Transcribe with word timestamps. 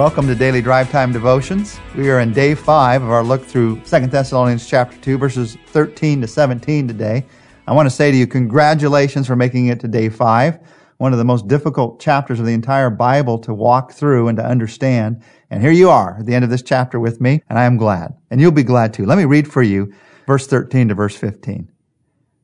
Welcome 0.00 0.26
to 0.28 0.34
Daily 0.34 0.62
Drive 0.62 0.90
Time 0.90 1.12
Devotions. 1.12 1.78
We 1.94 2.08
are 2.08 2.20
in 2.20 2.32
day 2.32 2.54
five 2.54 3.02
of 3.02 3.10
our 3.10 3.22
look 3.22 3.44
through 3.44 3.82
Second 3.84 4.10
Thessalonians 4.10 4.66
chapter 4.66 4.96
2, 4.96 5.18
verses 5.18 5.58
13 5.66 6.22
to 6.22 6.26
17 6.26 6.88
today. 6.88 7.26
I 7.66 7.74
want 7.74 7.84
to 7.84 7.94
say 7.94 8.10
to 8.10 8.16
you, 8.16 8.26
congratulations 8.26 9.26
for 9.26 9.36
making 9.36 9.66
it 9.66 9.78
to 9.80 9.88
day 9.88 10.08
five. 10.08 10.58
One 10.96 11.12
of 11.12 11.18
the 11.18 11.26
most 11.26 11.48
difficult 11.48 12.00
chapters 12.00 12.40
of 12.40 12.46
the 12.46 12.54
entire 12.54 12.88
Bible 12.88 13.38
to 13.40 13.52
walk 13.52 13.92
through 13.92 14.28
and 14.28 14.38
to 14.38 14.42
understand. 14.42 15.22
And 15.50 15.62
here 15.62 15.70
you 15.70 15.90
are 15.90 16.16
at 16.20 16.24
the 16.24 16.34
end 16.34 16.44
of 16.44 16.50
this 16.50 16.62
chapter 16.62 16.98
with 16.98 17.20
me, 17.20 17.42
and 17.50 17.58
I 17.58 17.64
am 17.64 17.76
glad. 17.76 18.14
And 18.30 18.40
you'll 18.40 18.52
be 18.52 18.62
glad 18.62 18.94
too. 18.94 19.04
Let 19.04 19.18
me 19.18 19.26
read 19.26 19.52
for 19.52 19.62
you 19.62 19.92
verse 20.26 20.46
13 20.46 20.88
to 20.88 20.94
verse 20.94 21.14
15. 21.14 21.70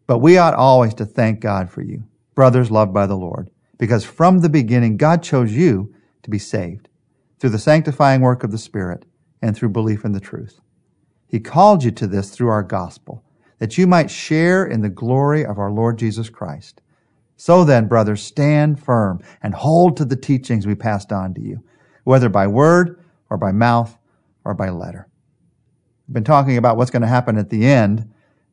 But 0.07 0.19
we 0.19 0.37
ought 0.37 0.53
always 0.53 0.93
to 0.93 1.07
thank 1.07 1.41
God 1.41 1.71
for 1.71 1.81
you, 1.81 2.05
brothers 2.35 2.71
loved 2.71 2.93
by 2.93 3.07
the 3.07 3.17
Lord, 3.17 3.49
because 3.79 4.05
from 4.05 4.41
the 4.41 4.51
beginning 4.51 4.99
God 4.99 5.23
chose 5.23 5.55
you 5.55 5.95
to 6.23 6.29
be 6.29 6.39
saved 6.39 6.91
through 7.39 7.51
the 7.51 7.59
sanctifying 7.59 8.21
work 8.21 8.43
of 8.45 8.51
the 8.51 8.59
Spirit 8.59 9.05
and 9.43 9.57
through 9.57 9.69
belief 9.69 10.05
in 10.05 10.13
the 10.13 10.21
truth. 10.21 10.61
He 11.27 11.41
called 11.41 11.85
you 11.85 11.91
to 11.93 12.07
this 12.07 12.31
through 12.31 12.49
our 12.49 12.63
gospel, 12.63 13.23
that 13.59 13.77
you 13.77 13.87
might 13.87 14.11
share 14.11 14.65
in 14.65 14.81
the 14.81 14.89
glory 14.89 15.45
of 15.45 15.59
our 15.59 15.71
Lord 15.71 15.99
Jesus 15.99 16.31
Christ. 16.31 16.81
So 17.37 17.65
then, 17.65 17.89
brothers, 17.89 18.23
stand 18.23 18.83
firm 18.83 19.21
and 19.43 19.55
hold 19.55 19.97
to 19.97 20.05
the 20.05 20.17
teachings 20.17 20.67
we 20.67 20.75
passed 20.75 21.13
on 21.13 21.35
to 21.35 21.41
you, 21.41 21.63
whether 22.05 22.29
by 22.29 22.47
word 22.47 22.99
or 23.29 23.37
by 23.37 23.53
mouth 23.53 23.99
or 24.45 24.55
by 24.55 24.71
letter. 24.71 25.09
We've 26.09 26.15
been 26.15 26.25
talking 26.25 26.57
about 26.57 26.77
what's 26.77 26.91
going 26.91 27.03
to 27.03 27.09
happen 27.09 27.37
at 27.37 27.51
the 27.51 27.67
end. 27.67 28.11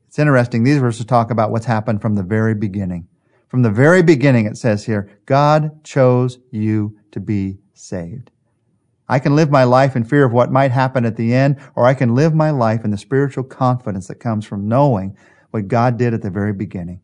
It's 0.08 0.20
interesting. 0.20 0.64
These 0.64 0.80
verses 0.80 1.06
talk 1.06 1.32
about 1.32 1.52
what's 1.52 1.66
happened 1.66 2.02
from 2.02 2.16
the 2.16 2.24
very 2.24 2.56
beginning. 2.56 3.08
From 3.48 3.62
the 3.62 3.70
very 3.70 4.02
beginning, 4.02 4.48
it 4.48 4.58
says 4.58 4.84
here, 4.84 5.10
God 5.28 5.84
chose 5.84 6.40
you 6.50 6.98
to 7.12 7.20
be 7.20 7.60
saved. 7.74 8.32
I 9.14 9.20
can 9.20 9.36
live 9.36 9.52
my 9.52 9.64
life 9.64 9.96
in 9.96 10.04
fear 10.04 10.26
of 10.26 10.34
what 10.34 10.52
might 10.52 10.72
happen 10.72 11.06
at 11.06 11.18
the 11.18 11.36
end, 11.36 11.60
or 11.76 11.86
I 11.86 11.94
can 11.94 12.16
live 12.16 12.34
my 12.34 12.50
life 12.50 12.84
in 12.84 12.90
the 12.90 12.98
spiritual 12.98 13.44
confidence 13.44 14.08
that 14.08 14.16
comes 14.16 14.44
from 14.44 14.68
knowing 14.68 15.16
what 15.52 15.68
God 15.68 15.98
did 15.98 16.16
at 16.16 16.24
the 16.24 16.32
very 16.32 16.52
beginning. 16.52 17.00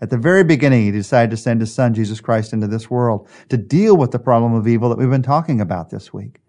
At 0.00 0.10
the 0.10 0.18
very 0.18 0.42
beginning, 0.42 0.82
He 0.84 0.90
decided 0.90 1.30
to 1.30 1.36
send 1.36 1.60
His 1.60 1.72
Son, 1.72 1.94
Jesus 1.94 2.20
Christ, 2.20 2.52
into 2.52 2.66
this 2.66 2.90
world 2.90 3.28
to 3.48 3.56
deal 3.56 3.96
with 3.96 4.10
the 4.10 4.18
problem 4.18 4.54
of 4.54 4.66
evil 4.66 4.88
that 4.88 4.98
we've 4.98 5.08
been 5.08 5.22
talking 5.22 5.60
about 5.60 5.90
this 5.90 6.12
week. 6.12 6.40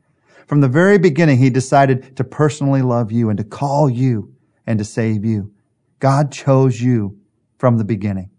From 0.47 0.61
the 0.61 0.67
very 0.67 0.97
beginning, 0.97 1.37
He 1.37 1.51
decided 1.51 2.15
to 2.17 2.23
personally 2.23 2.81
love 2.81 3.11
you 3.11 3.29
and 3.29 3.37
to 3.37 3.43
call 3.43 3.91
you 3.91 4.33
and 4.65 4.79
to 4.79 4.83
save 4.83 5.23
you. 5.23 5.53
God 5.99 6.31
chose 6.31 6.81
you 6.81 7.19
from 7.59 7.77
the 7.77 7.83
beginning. 7.83 8.31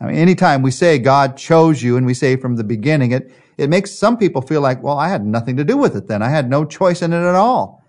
I 0.00 0.06
mean, 0.06 0.16
anytime 0.16 0.62
we 0.62 0.70
say 0.70 0.98
God 0.98 1.36
chose 1.36 1.82
you 1.82 1.98
and 1.98 2.06
we 2.06 2.14
say 2.14 2.36
from 2.36 2.56
the 2.56 2.64
beginning, 2.64 3.12
it, 3.12 3.30
it 3.56 3.70
makes 3.70 3.92
some 3.92 4.18
people 4.18 4.42
feel 4.42 4.60
like, 4.60 4.82
well, 4.82 4.98
I 4.98 5.08
had 5.08 5.24
nothing 5.24 5.56
to 5.56 5.64
do 5.64 5.76
with 5.76 5.96
it 5.96 6.08
then. 6.08 6.22
I 6.22 6.28
had 6.28 6.50
no 6.50 6.64
choice 6.64 7.02
in 7.02 7.12
it 7.12 7.16
at 7.16 7.34
all. 7.34 7.82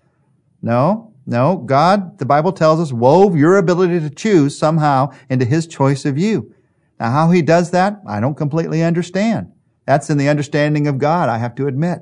No, 0.62 1.12
no. 1.26 1.58
God, 1.58 2.18
the 2.18 2.26
Bible 2.26 2.52
tells 2.52 2.80
us, 2.80 2.92
wove 2.92 3.36
your 3.36 3.56
ability 3.56 4.00
to 4.00 4.10
choose 4.10 4.58
somehow 4.58 5.12
into 5.28 5.44
His 5.44 5.66
choice 5.66 6.04
of 6.04 6.18
you. 6.18 6.54
Now, 6.98 7.10
how 7.10 7.30
He 7.30 7.42
does 7.42 7.70
that, 7.72 8.00
I 8.06 8.20
don't 8.20 8.36
completely 8.36 8.82
understand. 8.82 9.52
That's 9.84 10.10
in 10.10 10.18
the 10.18 10.28
understanding 10.28 10.86
of 10.86 10.98
God, 10.98 11.28
I 11.28 11.38
have 11.38 11.54
to 11.56 11.66
admit. 11.66 12.00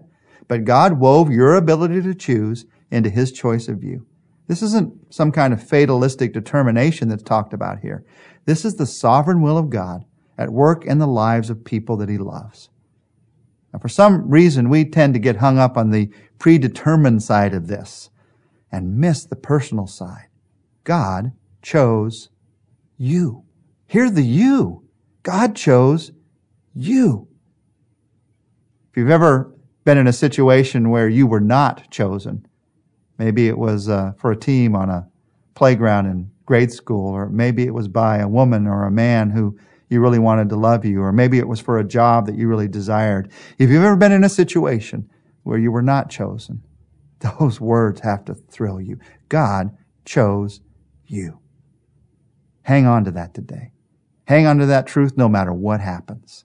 But 0.48 0.64
God 0.64 1.00
wove 1.00 1.30
your 1.30 1.54
ability 1.54 2.02
to 2.02 2.14
choose 2.14 2.66
into 2.90 3.10
His 3.10 3.32
choice 3.32 3.68
of 3.68 3.82
you. 3.82 4.06
This 4.46 4.62
isn't 4.62 5.12
some 5.12 5.32
kind 5.32 5.52
of 5.52 5.62
fatalistic 5.62 6.32
determination 6.32 7.08
that's 7.08 7.22
talked 7.22 7.52
about 7.52 7.80
here. 7.80 8.04
This 8.44 8.64
is 8.64 8.76
the 8.76 8.86
sovereign 8.86 9.42
will 9.42 9.58
of 9.58 9.70
God 9.70 10.04
at 10.38 10.52
work 10.52 10.84
in 10.84 10.98
the 10.98 11.06
lives 11.06 11.50
of 11.50 11.64
people 11.64 11.96
that 11.96 12.08
He 12.08 12.18
loves. 12.18 12.70
For 13.80 13.88
some 13.88 14.28
reason, 14.28 14.68
we 14.68 14.84
tend 14.84 15.14
to 15.14 15.20
get 15.20 15.36
hung 15.36 15.58
up 15.58 15.76
on 15.76 15.90
the 15.90 16.10
predetermined 16.38 17.22
side 17.22 17.54
of 17.54 17.66
this 17.68 18.10
and 18.72 18.98
miss 18.98 19.24
the 19.24 19.36
personal 19.36 19.86
side. 19.86 20.28
God 20.84 21.32
chose 21.62 22.30
you. 22.96 23.44
Hear 23.86 24.10
the 24.10 24.22
you. 24.22 24.84
God 25.22 25.56
chose 25.56 26.12
you. 26.74 27.28
If 28.90 28.96
you've 28.96 29.10
ever 29.10 29.52
been 29.84 29.98
in 29.98 30.06
a 30.06 30.12
situation 30.12 30.90
where 30.90 31.08
you 31.08 31.26
were 31.26 31.40
not 31.40 31.90
chosen, 31.90 32.46
maybe 33.18 33.48
it 33.48 33.58
was 33.58 33.88
uh, 33.88 34.12
for 34.18 34.32
a 34.32 34.36
team 34.36 34.74
on 34.74 34.90
a 34.90 35.08
playground 35.54 36.06
in 36.06 36.30
grade 36.44 36.72
school, 36.72 37.12
or 37.12 37.28
maybe 37.28 37.64
it 37.64 37.74
was 37.74 37.88
by 37.88 38.18
a 38.18 38.28
woman 38.28 38.66
or 38.66 38.84
a 38.84 38.90
man 38.90 39.30
who 39.30 39.58
you 39.88 40.00
really 40.00 40.18
wanted 40.18 40.48
to 40.48 40.56
love 40.56 40.84
you, 40.84 41.02
or 41.02 41.12
maybe 41.12 41.38
it 41.38 41.48
was 41.48 41.60
for 41.60 41.78
a 41.78 41.84
job 41.84 42.26
that 42.26 42.36
you 42.36 42.48
really 42.48 42.68
desired. 42.68 43.30
If 43.58 43.70
you've 43.70 43.84
ever 43.84 43.96
been 43.96 44.12
in 44.12 44.24
a 44.24 44.28
situation 44.28 45.08
where 45.44 45.58
you 45.58 45.70
were 45.70 45.82
not 45.82 46.10
chosen, 46.10 46.62
those 47.20 47.60
words 47.60 48.00
have 48.00 48.24
to 48.26 48.34
thrill 48.34 48.80
you. 48.80 48.98
God 49.28 49.76
chose 50.04 50.60
you. 51.06 51.38
Hang 52.62 52.86
on 52.86 53.04
to 53.04 53.10
that 53.12 53.32
today. 53.32 53.70
Hang 54.26 54.46
on 54.46 54.58
to 54.58 54.66
that 54.66 54.88
truth 54.88 55.16
no 55.16 55.28
matter 55.28 55.52
what 55.52 55.80
happens. 55.80 56.44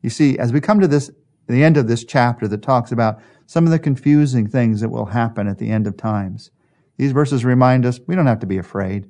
You 0.00 0.08
see, 0.08 0.38
as 0.38 0.52
we 0.52 0.60
come 0.60 0.80
to 0.80 0.88
this, 0.88 1.10
the 1.46 1.62
end 1.62 1.76
of 1.76 1.86
this 1.86 2.04
chapter 2.04 2.48
that 2.48 2.62
talks 2.62 2.92
about 2.92 3.20
some 3.46 3.66
of 3.66 3.70
the 3.70 3.78
confusing 3.78 4.48
things 4.48 4.80
that 4.80 4.88
will 4.88 5.06
happen 5.06 5.46
at 5.46 5.58
the 5.58 5.70
end 5.70 5.86
of 5.86 5.98
times, 5.98 6.50
these 6.96 7.12
verses 7.12 7.44
remind 7.44 7.84
us 7.84 8.00
we 8.06 8.14
don't 8.14 8.26
have 8.26 8.40
to 8.40 8.46
be 8.46 8.56
afraid. 8.56 9.06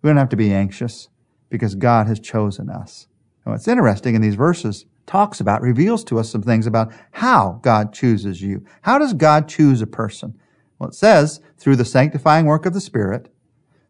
We 0.00 0.08
don't 0.08 0.16
have 0.16 0.30
to 0.30 0.36
be 0.36 0.52
anxious 0.52 1.08
because 1.48 1.74
God 1.74 2.06
has 2.06 2.20
chosen 2.20 2.68
us. 2.70 3.06
And 3.44 3.52
what's 3.52 3.68
interesting 3.68 4.14
in 4.14 4.22
these 4.22 4.34
verses 4.34 4.86
talks 5.06 5.40
about, 5.40 5.62
reveals 5.62 6.02
to 6.04 6.18
us 6.18 6.28
some 6.28 6.42
things 6.42 6.66
about 6.66 6.92
how 7.12 7.60
God 7.62 7.92
chooses 7.92 8.42
you. 8.42 8.64
How 8.82 8.98
does 8.98 9.14
God 9.14 9.48
choose 9.48 9.80
a 9.80 9.86
person? 9.86 10.38
Well, 10.78 10.88
it 10.88 10.94
says 10.94 11.40
through 11.58 11.76
the 11.76 11.84
sanctifying 11.84 12.46
work 12.46 12.66
of 12.66 12.74
the 12.74 12.80
Spirit, 12.80 13.32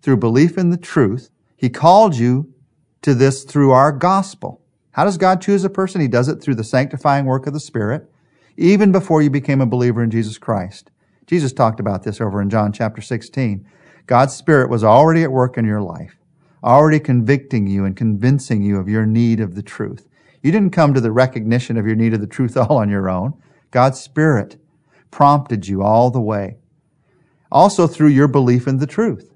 through 0.03 0.19
belief 0.19 0.59
in 0.59 0.71
the 0.71 0.77
truth, 0.77 1.31
He 1.57 1.69
called 1.69 2.17
you 2.17 2.53
to 3.03 3.15
this 3.15 3.45
through 3.45 3.73
our 3.73 3.93
gospel. 3.93 4.61
How 4.93 5.05
does 5.05 5.19
God 5.19 5.41
choose 5.41 5.65
a 5.65 5.71
person? 5.71 6.01
He 6.01 6.09
does 6.09 6.29
it 6.29 6.43
through 6.43 6.55
the 6.55 6.65
sanctifying 6.65 7.25
work 7.25 7.47
of 7.47 7.53
the 7.53 7.61
Spirit, 7.61 8.11
even 8.57 8.93
before 8.93 9.23
you 9.23 9.31
became 9.31 9.61
a 9.61 9.67
believer 9.67 10.03
in 10.03 10.11
Jesus 10.11 10.39
Christ. 10.39 10.91
Jesus 11.27 11.53
talked 11.53 11.81
about 11.81 12.03
this 12.03 12.21
over 12.21 12.41
in 12.41 12.51
John 12.51 12.73
chapter 12.73 13.03
16. 13.03 13.67
God's 14.07 14.35
Spirit 14.35 14.71
was 14.71 14.85
already 14.85 15.23
at 15.23 15.33
work 15.33 15.59
in 15.59 15.65
your 15.65 15.81
life 15.81 16.17
already 16.67 16.99
convicting 17.01 17.69
you 17.69 17.85
and 17.85 17.97
convincing 17.97 18.63
you 18.63 18.79
of 18.79 18.89
your 18.89 19.07
need 19.07 19.41
of 19.41 19.55
the 19.55 19.63
truth. 19.63 20.09
You 20.43 20.53
didn't 20.53 20.73
come 20.73 20.93
to 20.95 21.01
the 21.01 21.13
recognition 21.13 21.77
of 21.77 21.87
your 21.87 21.97
need 21.97 22.13
of 22.13 22.21
the 22.21 22.27
truth 22.27 22.57
all 22.57 22.79
on 22.79 22.91
your 22.91 23.09
own. 23.09 23.35
God's 23.71 24.01
Spirit 24.01 24.57
prompted 25.11 25.69
you 25.69 25.83
all 25.83 26.11
the 26.11 26.21
way. 26.21 26.57
Also 27.51 27.87
through 27.87 28.09
your 28.09 28.29
belief 28.29 28.67
in 28.67 28.79
the 28.79 28.87
truth. 28.87 29.33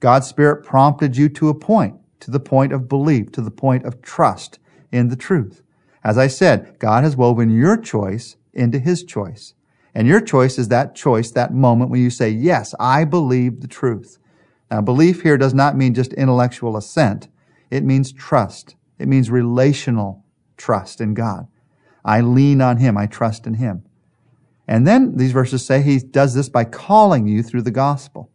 God's 0.00 0.26
Spirit 0.26 0.64
prompted 0.64 1.16
you 1.16 1.28
to 1.30 1.48
a 1.48 1.54
point, 1.54 1.96
to 2.20 2.30
the 2.30 2.40
point 2.40 2.72
of 2.72 2.88
belief, 2.88 3.30
to 3.32 3.40
the 3.40 3.52
point 3.52 3.84
of 3.84 4.02
trust 4.02 4.58
in 4.90 5.08
the 5.08 5.16
truth. 5.16 5.62
As 6.02 6.18
I 6.18 6.26
said, 6.26 6.78
God 6.80 7.04
has 7.04 7.16
woven 7.16 7.50
your 7.50 7.76
choice 7.76 8.36
into 8.52 8.80
His 8.80 9.04
choice. 9.04 9.54
And 9.94 10.08
your 10.08 10.20
choice 10.20 10.58
is 10.58 10.68
that 10.68 10.94
choice, 10.96 11.30
that 11.30 11.54
moment 11.54 11.90
when 11.90 12.00
you 12.00 12.10
say, 12.10 12.30
yes, 12.30 12.74
I 12.80 13.04
believe 13.04 13.60
the 13.60 13.68
truth. 13.68 14.18
Now, 14.72 14.80
belief 14.80 15.20
here 15.20 15.36
does 15.36 15.52
not 15.52 15.76
mean 15.76 15.92
just 15.92 16.14
intellectual 16.14 16.78
assent. 16.78 17.28
It 17.70 17.84
means 17.84 18.10
trust. 18.10 18.74
It 18.98 19.06
means 19.06 19.28
relational 19.28 20.24
trust 20.56 20.98
in 20.98 21.12
God. 21.12 21.46
I 22.06 22.22
lean 22.22 22.62
on 22.62 22.78
Him. 22.78 22.96
I 22.96 23.04
trust 23.04 23.46
in 23.46 23.54
Him. 23.54 23.84
And 24.66 24.86
then 24.86 25.18
these 25.18 25.32
verses 25.32 25.62
say 25.62 25.82
He 25.82 25.98
does 25.98 26.32
this 26.32 26.48
by 26.48 26.64
calling 26.64 27.28
you 27.28 27.42
through 27.42 27.60
the 27.62 27.70
gospel. 27.70 28.30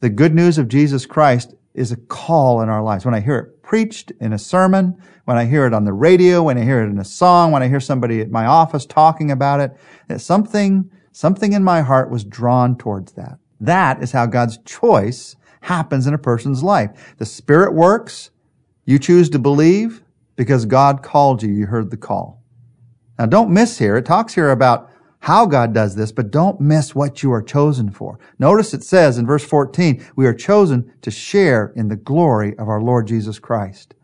The 0.00 0.10
good 0.10 0.34
news 0.34 0.58
of 0.58 0.68
Jesus 0.68 1.06
Christ 1.06 1.54
is 1.72 1.92
a 1.92 1.96
call 1.96 2.60
in 2.60 2.68
our 2.68 2.82
lives. 2.82 3.06
When 3.06 3.14
I 3.14 3.20
hear 3.20 3.38
it 3.38 3.62
preached 3.62 4.12
in 4.20 4.34
a 4.34 4.38
sermon, 4.38 5.02
when 5.24 5.38
I 5.38 5.46
hear 5.46 5.64
it 5.64 5.72
on 5.72 5.86
the 5.86 5.94
radio, 5.94 6.42
when 6.42 6.58
I 6.58 6.64
hear 6.64 6.82
it 6.82 6.90
in 6.90 6.98
a 6.98 7.06
song, 7.06 7.52
when 7.52 7.62
I 7.62 7.68
hear 7.68 7.80
somebody 7.80 8.20
at 8.20 8.30
my 8.30 8.44
office 8.44 8.84
talking 8.84 9.30
about 9.30 9.60
it, 9.60 10.20
something, 10.20 10.90
something 11.10 11.54
in 11.54 11.64
my 11.64 11.80
heart 11.80 12.10
was 12.10 12.22
drawn 12.22 12.76
towards 12.76 13.12
that. 13.12 13.38
That 13.62 14.02
is 14.02 14.10
how 14.10 14.26
God's 14.26 14.58
choice 14.58 15.36
happens 15.62 16.08
in 16.08 16.14
a 16.14 16.18
person's 16.18 16.64
life. 16.64 17.14
The 17.18 17.24
Spirit 17.24 17.74
works. 17.74 18.30
You 18.84 18.98
choose 18.98 19.30
to 19.30 19.38
believe 19.38 20.02
because 20.34 20.66
God 20.66 21.02
called 21.02 21.44
you. 21.44 21.52
You 21.52 21.66
heard 21.66 21.92
the 21.92 21.96
call. 21.96 22.42
Now 23.18 23.26
don't 23.26 23.52
miss 23.52 23.78
here. 23.78 23.96
It 23.96 24.04
talks 24.04 24.34
here 24.34 24.50
about 24.50 24.90
how 25.20 25.46
God 25.46 25.72
does 25.72 25.94
this, 25.94 26.10
but 26.10 26.32
don't 26.32 26.60
miss 26.60 26.96
what 26.96 27.22
you 27.22 27.32
are 27.32 27.42
chosen 27.42 27.92
for. 27.92 28.18
Notice 28.40 28.74
it 28.74 28.82
says 28.82 29.16
in 29.16 29.26
verse 29.26 29.44
14, 29.44 30.04
we 30.16 30.26
are 30.26 30.34
chosen 30.34 30.92
to 31.02 31.12
share 31.12 31.72
in 31.76 31.86
the 31.86 31.94
glory 31.94 32.58
of 32.58 32.68
our 32.68 32.82
Lord 32.82 33.06
Jesus 33.06 33.38
Christ. 33.38 33.94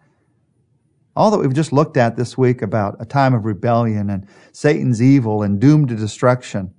All 1.16 1.32
that 1.32 1.38
we've 1.38 1.52
just 1.52 1.72
looked 1.72 1.96
at 1.96 2.16
this 2.16 2.38
week 2.38 2.62
about 2.62 2.96
a 3.00 3.04
time 3.04 3.34
of 3.34 3.44
rebellion 3.44 4.08
and 4.08 4.28
Satan's 4.52 5.02
evil 5.02 5.42
and 5.42 5.58
doomed 5.58 5.88
to 5.88 5.96
destruction, 5.96 6.72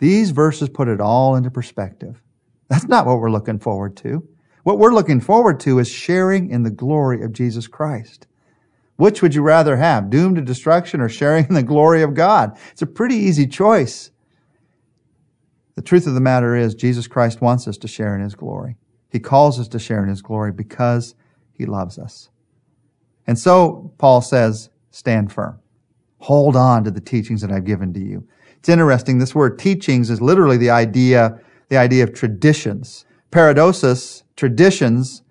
these 0.00 0.30
verses 0.30 0.68
put 0.68 0.88
it 0.88 1.00
all 1.00 1.36
into 1.36 1.50
perspective. 1.50 2.20
That's 2.68 2.88
not 2.88 3.06
what 3.06 3.18
we're 3.18 3.30
looking 3.30 3.58
forward 3.58 3.96
to. 3.98 4.26
What 4.64 4.78
we're 4.78 4.94
looking 4.94 5.20
forward 5.20 5.60
to 5.60 5.78
is 5.78 5.88
sharing 5.88 6.50
in 6.50 6.62
the 6.62 6.70
glory 6.70 7.22
of 7.22 7.32
Jesus 7.32 7.66
Christ. 7.66 8.26
Which 8.96 9.22
would 9.22 9.34
you 9.34 9.42
rather 9.42 9.76
have, 9.76 10.10
doomed 10.10 10.36
to 10.36 10.42
destruction 10.42 11.00
or 11.00 11.08
sharing 11.08 11.46
in 11.46 11.54
the 11.54 11.62
glory 11.62 12.02
of 12.02 12.14
God? 12.14 12.58
It's 12.72 12.82
a 12.82 12.86
pretty 12.86 13.14
easy 13.14 13.46
choice. 13.46 14.10
The 15.74 15.82
truth 15.82 16.06
of 16.06 16.14
the 16.14 16.20
matter 16.20 16.56
is, 16.56 16.74
Jesus 16.74 17.06
Christ 17.06 17.40
wants 17.40 17.68
us 17.68 17.78
to 17.78 17.88
share 17.88 18.14
in 18.14 18.22
His 18.22 18.34
glory. 18.34 18.76
He 19.10 19.18
calls 19.18 19.60
us 19.60 19.68
to 19.68 19.78
share 19.78 20.02
in 20.02 20.08
His 20.08 20.22
glory 20.22 20.52
because 20.52 21.14
He 21.52 21.66
loves 21.66 21.98
us. 21.98 22.30
And 23.26 23.38
so, 23.38 23.92
Paul 23.98 24.20
says, 24.22 24.70
stand 24.90 25.32
firm. 25.32 25.58
Hold 26.18 26.56
on 26.56 26.84
to 26.84 26.90
the 26.90 27.00
teachings 27.00 27.40
that 27.40 27.52
I've 27.52 27.64
given 27.64 27.92
to 27.94 28.00
you. 28.00 28.26
It's 28.60 28.68
interesting. 28.68 29.18
This 29.18 29.34
word 29.34 29.58
teachings 29.58 30.10
is 30.10 30.20
literally 30.20 30.58
the 30.58 30.70
idea, 30.70 31.40
the 31.68 31.78
idea 31.78 32.04
of 32.04 32.14
traditions. 32.14 33.06
Paradosis, 33.30 34.22
traditions, 34.36 35.22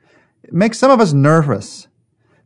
makes 0.52 0.80
some 0.80 0.92
of 0.92 1.00
us 1.00 1.14
nervous 1.14 1.88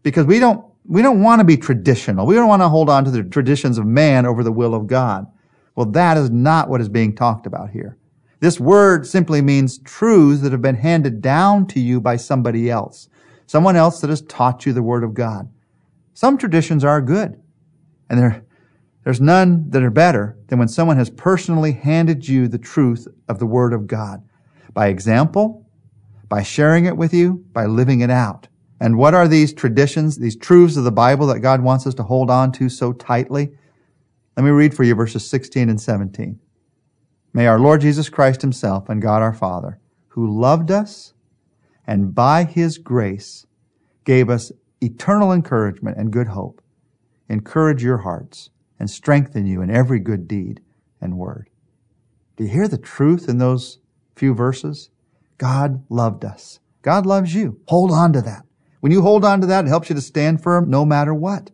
because 0.03 0.25
we 0.25 0.39
don't, 0.39 0.65
we 0.85 1.01
don't 1.01 1.21
want 1.21 1.39
to 1.39 1.45
be 1.45 1.55
traditional. 1.55 2.25
We 2.25 2.35
don't 2.35 2.49
want 2.49 2.61
to 2.61 2.69
hold 2.69 2.89
on 2.89 3.05
to 3.05 3.11
the 3.11 3.23
traditions 3.23 3.77
of 3.77 3.85
man 3.85 4.25
over 4.25 4.43
the 4.43 4.51
will 4.51 4.75
of 4.75 4.87
God. 4.87 5.25
Well, 5.75 5.85
that 5.87 6.17
is 6.17 6.29
not 6.29 6.69
what 6.69 6.81
is 6.81 6.89
being 6.89 7.15
talked 7.15 7.45
about 7.45 7.69
here. 7.69 7.97
This 8.41 8.59
word 8.59 9.07
simply 9.07 9.41
means 9.41 9.77
truths 9.79 10.41
that 10.41 10.51
have 10.51 10.61
been 10.61 10.75
handed 10.75 11.21
down 11.21 11.65
to 11.67 11.79
you 11.79 12.01
by 12.01 12.17
somebody 12.17 12.69
else. 12.69 13.07
Someone 13.47 13.77
else 13.77 14.01
that 14.01 14.09
has 14.09 14.21
taught 14.21 14.65
you 14.65 14.73
the 14.73 14.83
word 14.83 15.05
of 15.05 15.13
God. 15.13 15.49
Some 16.13 16.37
traditions 16.37 16.83
are 16.83 16.99
good. 16.99 17.41
And 18.09 18.19
there, 18.19 18.45
there's 19.03 19.21
none 19.21 19.69
that 19.69 19.83
are 19.83 19.89
better 19.89 20.37
than 20.47 20.59
when 20.59 20.67
someone 20.67 20.97
has 20.97 21.09
personally 21.09 21.73
handed 21.73 22.27
you 22.27 22.47
the 22.47 22.57
truth 22.57 23.07
of 23.27 23.39
the 23.39 23.45
word 23.45 23.73
of 23.73 23.87
God. 23.87 24.23
By 24.73 24.87
example, 24.87 25.67
by 26.29 26.41
sharing 26.41 26.85
it 26.85 26.97
with 26.97 27.13
you, 27.13 27.45
by 27.51 27.65
living 27.65 28.01
it 28.01 28.09
out. 28.09 28.47
And 28.79 28.97
what 28.97 29.13
are 29.13 29.27
these 29.27 29.53
traditions, 29.53 30.17
these 30.17 30.35
truths 30.35 30.77
of 30.77 30.83
the 30.83 30.91
Bible 30.91 31.27
that 31.27 31.39
God 31.39 31.61
wants 31.61 31.85
us 31.85 31.93
to 31.95 32.03
hold 32.03 32.29
on 32.29 32.51
to 32.53 32.69
so 32.69 32.93
tightly? 32.93 33.51
Let 34.35 34.43
me 34.43 34.49
read 34.49 34.73
for 34.73 34.83
you 34.83 34.95
verses 34.95 35.29
16 35.29 35.69
and 35.69 35.79
17. 35.79 36.39
May 37.33 37.47
our 37.47 37.59
Lord 37.59 37.81
Jesus 37.81 38.09
Christ 38.09 38.41
himself 38.41 38.89
and 38.89 39.01
God 39.01 39.21
our 39.21 39.33
Father, 39.33 39.79
who 40.09 40.39
loved 40.39 40.71
us 40.71 41.13
and 41.85 42.15
by 42.15 42.45
his 42.45 42.77
grace 42.77 43.45
gave 44.05 44.29
us 44.29 44.51
eternal 44.81 45.31
encouragement 45.31 45.97
and 45.97 46.11
good 46.11 46.27
hope, 46.27 46.61
encourage 47.29 47.83
your 47.83 47.99
hearts 47.99 48.49
and 48.83 48.89
strengthen 48.89 49.45
you 49.45 49.61
in 49.61 49.69
every 49.69 49.97
good 49.97 50.27
deed 50.27 50.59
and 50.99 51.17
word. 51.17 51.49
Do 52.35 52.43
you 52.43 52.49
hear 52.49 52.67
the 52.67 52.77
truth 52.77 53.29
in 53.29 53.37
those 53.37 53.79
few 54.13 54.33
verses? 54.33 54.89
God 55.37 55.85
loved 55.87 56.25
us. 56.25 56.59
God 56.81 57.05
loves 57.05 57.33
you. 57.33 57.61
Hold 57.69 57.91
on 57.91 58.11
to 58.11 58.21
that. 58.23 58.43
When 58.81 58.91
you 58.91 59.01
hold 59.01 59.23
on 59.23 59.39
to 59.39 59.47
that, 59.47 59.63
it 59.63 59.69
helps 59.69 59.87
you 59.87 59.95
to 59.95 60.01
stand 60.01 60.43
firm 60.43 60.69
no 60.69 60.83
matter 60.83 61.13
what. 61.13 61.51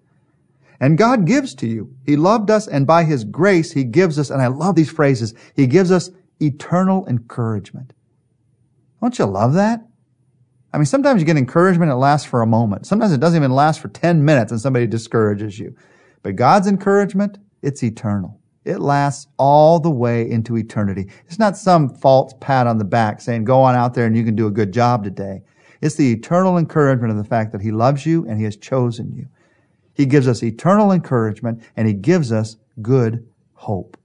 And 0.80 0.98
God 0.98 1.28
gives 1.28 1.54
to 1.56 1.68
you. 1.68 1.94
He 2.04 2.16
loved 2.16 2.50
us 2.50 2.68
and 2.68 2.88
by 2.88 3.04
His 3.04 3.26
grace, 3.26 3.74
He 3.74 3.84
gives 3.84 4.18
us, 4.18 4.32
and 4.32 4.42
I 4.42 4.48
love 4.48 4.74
these 4.74 4.90
phrases, 4.90 5.36
He 5.56 5.68
gives 5.68 5.92
us 5.92 6.10
eternal 6.42 7.06
encouragement. 7.06 7.94
Don't 9.02 9.20
you 9.20 9.26
love 9.26 9.54
that? 9.54 9.86
I 10.74 10.80
mean, 10.80 10.86
sometimes 10.86 11.22
you 11.22 11.28
get 11.28 11.38
encouragement, 11.38 11.92
it 11.92 11.96
lasts 11.96 12.28
for 12.28 12.42
a 12.42 12.48
moment. 12.48 12.88
Sometimes 12.88 13.12
it 13.12 13.20
doesn't 13.20 13.38
even 13.38 13.52
last 13.52 13.82
for 13.82 13.88
10 13.88 14.26
minutes 14.26 14.52
and 14.52 14.60
somebody 14.60 14.88
discourages 14.88 15.60
you. 15.60 15.76
But 16.22 16.36
God's 16.36 16.68
encouragement, 16.68 17.38
it's 17.62 17.84
eternal. 17.84 18.40
It 18.66 18.80
lasts 18.80 19.28
all 19.38 19.80
the 19.80 19.90
way 19.90 20.30
into 20.30 20.58
eternity. 20.58 21.10
It's 21.26 21.40
not 21.40 21.58
some 21.58 21.90
false 21.90 22.34
pat 22.40 22.68
on 22.68 22.78
the 22.78 22.86
back 22.86 23.22
saying, 23.22 23.46
go 23.46 23.62
on 23.62 23.76
out 23.76 23.94
there 23.94 24.06
and 24.06 24.16
you 24.16 24.24
can 24.24 24.36
do 24.36 24.48
a 24.48 24.52
good 24.52 24.72
job 24.72 25.04
today. 25.04 25.42
It's 25.82 25.96
the 25.96 26.12
eternal 26.12 26.58
encouragement 26.58 27.12
of 27.12 27.18
the 27.18 27.24
fact 27.24 27.52
that 27.54 27.62
He 27.62 27.72
loves 27.72 28.06
you 28.06 28.28
and 28.28 28.38
He 28.38 28.44
has 28.44 28.58
chosen 28.58 29.14
you. 29.14 29.28
He 29.94 30.06
gives 30.06 30.28
us 30.28 30.44
eternal 30.44 30.92
encouragement 30.92 31.64
and 31.76 31.88
He 31.88 31.94
gives 31.94 32.32
us 32.32 32.58
good 32.82 33.28
hope. 33.54 33.98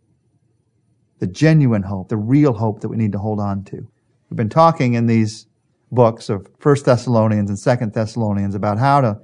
The 1.18 1.26
genuine 1.26 1.82
hope, 1.82 2.08
the 2.08 2.16
real 2.16 2.52
hope 2.52 2.80
that 2.80 2.88
we 2.88 2.96
need 2.96 3.12
to 3.12 3.18
hold 3.18 3.40
on 3.40 3.64
to. 3.64 3.86
We've 4.30 4.36
been 4.36 4.48
talking 4.48 4.94
in 4.94 5.06
these 5.06 5.46
books 5.92 6.28
of 6.28 6.48
First 6.58 6.84
Thessalonians 6.84 7.50
and 7.50 7.58
Second 7.58 7.92
Thessalonians 7.92 8.54
about 8.54 8.78
how 8.78 9.00
to, 9.00 9.20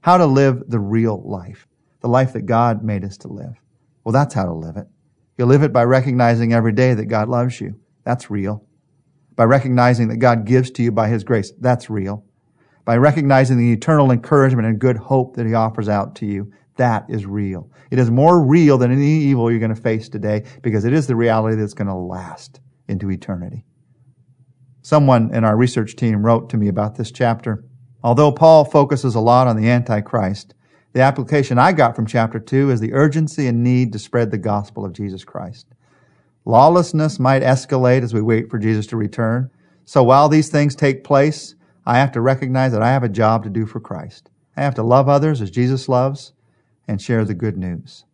how 0.00 0.18
to 0.18 0.26
live 0.26 0.64
the 0.68 0.80
real 0.80 1.22
life, 1.22 1.66
the 2.04 2.10
life 2.10 2.34
that 2.34 2.46
God 2.46 2.84
made 2.84 3.04
us 3.04 3.16
to 3.18 3.28
live. 3.28 3.54
Well, 4.04 4.12
that's 4.12 4.34
how 4.34 4.44
to 4.44 4.52
live 4.52 4.76
it. 4.76 4.86
You 5.38 5.46
live 5.46 5.62
it 5.62 5.72
by 5.72 5.84
recognizing 5.84 6.52
every 6.52 6.72
day 6.72 6.94
that 6.94 7.06
God 7.06 7.28
loves 7.28 7.60
you. 7.60 7.80
That's 8.04 8.30
real. 8.30 8.64
By 9.34 9.44
recognizing 9.44 10.08
that 10.08 10.18
God 10.18 10.44
gives 10.44 10.70
to 10.72 10.82
you 10.82 10.92
by 10.92 11.08
His 11.08 11.24
grace. 11.24 11.52
That's 11.58 11.90
real 11.90 12.24
by 12.84 12.96
recognizing 12.96 13.56
the 13.56 13.72
eternal 13.72 14.10
encouragement 14.10 14.68
and 14.68 14.78
good 14.78 14.96
hope 14.96 15.36
that 15.36 15.46
he 15.46 15.54
offers 15.54 15.88
out 15.88 16.14
to 16.16 16.26
you. 16.26 16.52
That 16.76 17.06
is 17.08 17.24
real. 17.24 17.70
It 17.90 17.98
is 17.98 18.10
more 18.10 18.44
real 18.44 18.78
than 18.78 18.92
any 18.92 19.06
evil 19.06 19.50
you're 19.50 19.60
going 19.60 19.74
to 19.74 19.80
face 19.80 20.08
today 20.08 20.44
because 20.62 20.84
it 20.84 20.92
is 20.92 21.06
the 21.06 21.16
reality 21.16 21.56
that's 21.56 21.74
going 21.74 21.88
to 21.88 21.94
last 21.94 22.60
into 22.88 23.10
eternity. 23.10 23.64
Someone 24.82 25.32
in 25.34 25.44
our 25.44 25.56
research 25.56 25.96
team 25.96 26.24
wrote 26.24 26.50
to 26.50 26.58
me 26.58 26.68
about 26.68 26.96
this 26.96 27.10
chapter. 27.10 27.64
Although 28.02 28.32
Paul 28.32 28.66
focuses 28.66 29.14
a 29.14 29.20
lot 29.20 29.46
on 29.46 29.56
the 29.56 29.70
Antichrist, 29.70 30.54
the 30.94 31.02
application 31.02 31.58
I 31.58 31.72
got 31.72 31.96
from 31.96 32.06
chapter 32.06 32.38
2 32.38 32.70
is 32.70 32.78
the 32.78 32.94
urgency 32.94 33.48
and 33.48 33.64
need 33.64 33.92
to 33.92 33.98
spread 33.98 34.30
the 34.30 34.38
gospel 34.38 34.84
of 34.84 34.92
Jesus 34.92 35.24
Christ. 35.24 35.66
Lawlessness 36.44 37.18
might 37.18 37.42
escalate 37.42 38.02
as 38.02 38.14
we 38.14 38.22
wait 38.22 38.48
for 38.48 38.60
Jesus 38.60 38.86
to 38.86 38.96
return. 38.96 39.50
So 39.84 40.04
while 40.04 40.28
these 40.28 40.50
things 40.50 40.76
take 40.76 41.02
place, 41.02 41.56
I 41.84 41.98
have 41.98 42.12
to 42.12 42.20
recognize 42.20 42.70
that 42.70 42.82
I 42.82 42.92
have 42.92 43.02
a 43.02 43.08
job 43.08 43.42
to 43.42 43.50
do 43.50 43.66
for 43.66 43.80
Christ. 43.80 44.30
I 44.56 44.62
have 44.62 44.76
to 44.76 44.84
love 44.84 45.08
others 45.08 45.42
as 45.42 45.50
Jesus 45.50 45.88
loves 45.88 46.32
and 46.86 47.02
share 47.02 47.24
the 47.24 47.34
good 47.34 47.58
news. 47.58 48.04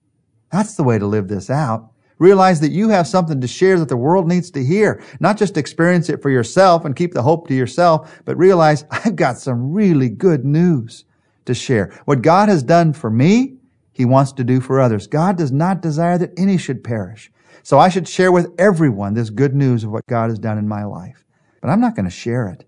That's 0.50 0.74
the 0.74 0.82
way 0.82 0.98
to 0.98 1.06
live 1.06 1.28
this 1.28 1.50
out. 1.50 1.92
Realize 2.18 2.60
that 2.60 2.72
you 2.72 2.88
have 2.88 3.06
something 3.06 3.42
to 3.42 3.46
share 3.46 3.78
that 3.78 3.90
the 3.90 3.96
world 3.96 4.26
needs 4.26 4.50
to 4.52 4.64
hear. 4.64 5.02
Not 5.20 5.36
just 5.36 5.58
experience 5.58 6.08
it 6.08 6.22
for 6.22 6.30
yourself 6.30 6.86
and 6.86 6.96
keep 6.96 7.12
the 7.12 7.22
hope 7.22 7.46
to 7.48 7.54
yourself, 7.54 8.22
but 8.24 8.38
realize 8.38 8.84
I've 8.90 9.16
got 9.16 9.36
some 9.36 9.72
really 9.72 10.08
good 10.08 10.46
news 10.46 11.04
to 11.44 11.54
share. 11.54 11.92
What 12.04 12.22
God 12.22 12.48
has 12.48 12.62
done 12.62 12.92
for 12.92 13.10
me, 13.10 13.56
He 13.92 14.04
wants 14.04 14.32
to 14.32 14.44
do 14.44 14.60
for 14.60 14.80
others. 14.80 15.06
God 15.06 15.36
does 15.36 15.52
not 15.52 15.82
desire 15.82 16.18
that 16.18 16.32
any 16.36 16.56
should 16.58 16.84
perish. 16.84 17.30
So 17.62 17.78
I 17.78 17.88
should 17.88 18.08
share 18.08 18.32
with 18.32 18.52
everyone 18.58 19.14
this 19.14 19.30
good 19.30 19.54
news 19.54 19.84
of 19.84 19.90
what 19.90 20.06
God 20.06 20.30
has 20.30 20.38
done 20.38 20.58
in 20.58 20.68
my 20.68 20.84
life. 20.84 21.24
But 21.60 21.68
I'm 21.68 21.80
not 21.80 21.94
going 21.94 22.06
to 22.06 22.10
share 22.10 22.48
it 22.48 22.64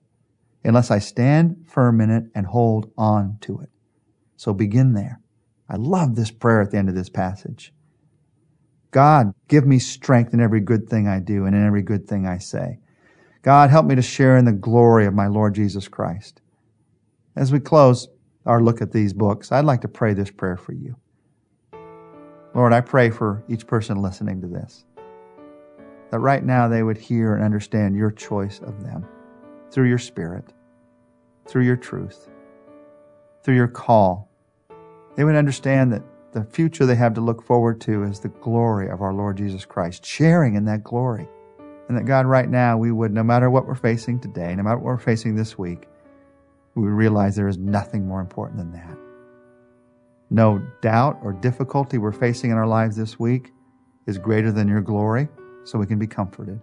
unless 0.65 0.91
I 0.91 0.99
stand 0.99 1.65
firm 1.67 2.01
in 2.01 2.11
it 2.11 2.25
and 2.35 2.47
hold 2.47 2.93
on 2.97 3.39
to 3.43 3.61
it. 3.61 3.71
So 4.37 4.53
begin 4.53 4.93
there. 4.93 5.21
I 5.69 5.77
love 5.77 6.15
this 6.15 6.31
prayer 6.31 6.61
at 6.61 6.71
the 6.71 6.77
end 6.77 6.89
of 6.89 6.95
this 6.95 7.09
passage. 7.09 7.73
God, 8.91 9.33
give 9.49 9.67
me 9.67 9.79
strength 9.79 10.35
in 10.35 10.41
every 10.41 10.61
good 10.61 10.89
thing 10.89 11.09
I 11.09 11.19
do 11.19 11.47
and 11.47 11.57
in 11.57 11.67
every 11.67 11.83
good 11.83 12.07
thing 12.07 12.27
I 12.27 12.39
say. 12.39 12.79
God, 13.41 13.71
help 13.71 13.87
me 13.87 13.95
to 13.95 14.03
share 14.03 14.37
in 14.37 14.45
the 14.45 14.53
glory 14.53 15.07
of 15.07 15.15
my 15.15 15.27
Lord 15.27 15.55
Jesus 15.55 15.89
Christ. 15.89 16.43
As 17.35 17.51
we 17.51 17.59
close 17.59 18.09
our 18.47 18.63
look 18.63 18.83
at 18.83 18.93
these 18.93 19.13
books, 19.13 19.53
I'd 19.53 19.65
like 19.65 19.81
to 19.83 19.89
pray 19.89 20.15
this 20.15 20.31
prayer 20.31 20.57
for 20.57 20.73
you. 20.73 20.97
Lord, 22.55 22.73
I 22.73 22.81
pray 22.81 23.11
for 23.11 23.43
each 23.49 23.67
person 23.67 24.03
listening 24.03 24.41
to 24.43 24.47
this, 24.47 24.85
that 26.11 26.19
right 26.19 26.45
now 26.45 26.69
they 26.69 26.83
would 26.83 26.99
hear 26.99 27.35
and 27.35 27.45
understand 27.45 27.97
your 27.97 28.11
choice 28.11 28.61
of 28.61 28.83
them 28.83 29.07
through 29.71 29.89
your 29.89 29.99
Spirit, 29.99 30.53
through 31.47 31.65
your 31.65 31.77
truth, 31.77 32.29
through 33.43 33.55
your 33.55 33.69
call. 33.69 34.29
They 35.17 35.25
would 35.25 35.37
understand 35.37 35.93
that 35.93 36.03
the 36.33 36.45
future 36.45 36.87
they 36.87 36.95
have 36.95 37.15
to 37.15 37.21
look 37.21 37.43
forward 37.43 37.81
to 37.83 38.03
is 38.05 38.21
the 38.21 38.29
glory 38.29 38.89
of 38.89 39.03
our 39.03 39.13
Lord 39.13 39.37
Jesus 39.37 39.65
Christ, 39.65 40.05
sharing 40.05 40.55
in 40.55 40.65
that 40.67 40.83
glory. 40.85 41.29
And 41.89 41.97
that 41.99 42.05
God, 42.05 42.27
right 42.27 42.49
now, 42.49 42.79
we 42.79 42.91
would, 42.91 43.13
no 43.13 43.23
matter 43.23 43.51
what 43.51 43.67
we're 43.67 43.75
facing 43.75 44.19
today, 44.19 44.55
no 44.55 44.63
matter 44.63 44.79
what 44.79 44.85
we're 44.85 44.99
facing 44.99 45.35
this 45.37 45.59
week, 45.59 45.89
we 46.75 46.89
realize 46.89 47.37
there 47.37 47.49
is 47.49 47.59
nothing 47.59 48.07
more 48.07 48.21
important 48.21 48.59
than 48.59 48.73
that. 48.73 48.99
No 50.31 50.63
doubt 50.81 51.19
or 51.23 51.33
difficulty 51.33 51.99
we're 51.99 52.13
facing 52.13 52.51
in 52.51 52.57
our 52.57 52.67
lives 52.67 52.97
this 52.97 53.19
week 53.19 53.53
is 54.07 54.19
greater 54.19 54.51
than 54.51 54.69
your 54.69 54.81
glory, 54.81 55.29
so 55.65 55.79
we 55.79 55.87
can 55.87 55.99
be 55.99 56.07
comforted. 56.07 56.61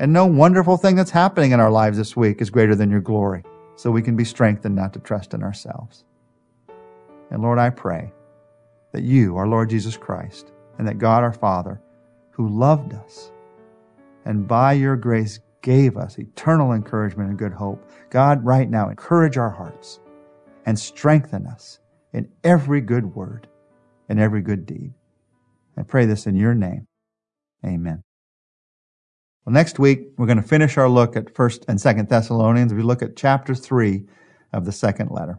And 0.00 0.12
no 0.12 0.26
wonderful 0.26 0.76
thing 0.76 0.96
that's 0.96 1.10
happening 1.10 1.52
in 1.52 1.60
our 1.60 1.70
lives 1.70 1.98
this 1.98 2.16
week 2.16 2.40
is 2.40 2.50
greater 2.50 2.74
than 2.74 2.90
your 2.90 3.00
glory. 3.00 3.44
So 3.76 3.90
we 3.90 4.02
can 4.02 4.16
be 4.16 4.24
strengthened 4.24 4.74
not 4.74 4.92
to 4.94 4.98
trust 4.98 5.34
in 5.34 5.42
ourselves. 5.42 6.04
And 7.30 7.42
Lord, 7.42 7.58
I 7.58 7.70
pray 7.70 8.12
that 8.92 9.02
you, 9.02 9.36
our 9.36 9.46
Lord 9.46 9.70
Jesus 9.70 9.96
Christ, 9.96 10.52
and 10.78 10.88
that 10.88 10.98
God 10.98 11.22
our 11.22 11.32
Father, 11.32 11.80
who 12.30 12.48
loved 12.48 12.94
us 12.94 13.30
and 14.24 14.46
by 14.46 14.72
your 14.72 14.96
grace 14.96 15.40
gave 15.62 15.96
us 15.96 16.18
eternal 16.18 16.72
encouragement 16.72 17.30
and 17.30 17.38
good 17.38 17.52
hope, 17.52 17.88
God, 18.10 18.44
right 18.44 18.68
now, 18.68 18.88
encourage 18.88 19.36
our 19.36 19.50
hearts 19.50 20.00
and 20.66 20.78
strengthen 20.78 21.46
us 21.46 21.80
in 22.12 22.28
every 22.44 22.80
good 22.80 23.14
word 23.14 23.48
and 24.08 24.20
every 24.20 24.42
good 24.42 24.66
deed. 24.66 24.92
I 25.76 25.82
pray 25.82 26.04
this 26.04 26.26
in 26.26 26.36
your 26.36 26.54
name. 26.54 26.86
Amen. 27.64 28.02
Well, 29.44 29.54
next 29.54 29.78
week, 29.78 30.08
we're 30.16 30.26
going 30.26 30.40
to 30.40 30.42
finish 30.42 30.76
our 30.76 30.88
look 30.88 31.16
at 31.16 31.34
1st 31.34 31.64
and 31.68 31.78
2nd 31.78 32.08
Thessalonians. 32.08 32.74
We 32.74 32.82
look 32.82 33.02
at 33.02 33.16
chapter 33.16 33.54
3 33.54 34.04
of 34.52 34.64
the 34.64 34.72
second 34.72 35.10
letter. 35.10 35.38